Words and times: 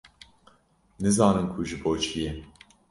nizanin 1.01 1.47
ku 1.53 1.59
ji 1.67 1.75
bo 1.81 1.91
çî 2.03 2.19
ye? 2.23 2.31